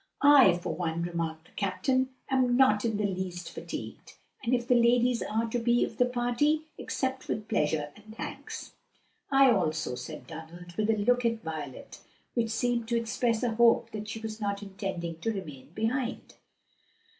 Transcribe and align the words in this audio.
"I 0.23 0.57
for 0.57 0.73
one," 0.75 1.03
remarked 1.03 1.45
the 1.45 1.51
captain, 1.51 2.09
"am 2.27 2.57
not 2.57 2.83
in 2.83 2.97
the 2.97 3.05
least 3.05 3.51
fatigued, 3.51 4.13
and 4.43 4.51
if 4.51 4.67
the 4.67 4.73
ladies 4.73 5.21
are 5.21 5.47
to 5.51 5.59
be 5.59 5.85
of 5.85 5.97
the 5.97 6.07
party, 6.07 6.63
accept 6.79 7.27
with 7.27 7.47
pleasure 7.47 7.91
and 7.95 8.17
thanks." 8.17 8.71
"I 9.29 9.51
also," 9.51 9.93
said 9.93 10.25
Donald, 10.25 10.73
with 10.75 10.89
a 10.89 10.97
look 10.97 11.23
at 11.23 11.43
Violet 11.43 11.99
which 12.33 12.49
seemed 12.49 12.87
to 12.87 12.97
express 12.97 13.43
a 13.43 13.53
hope 13.53 13.91
that 13.91 14.07
she 14.07 14.19
was 14.19 14.41
not 14.41 14.63
intending 14.63 15.19
to 15.19 15.33
remain 15.33 15.69
behind. 15.75 16.33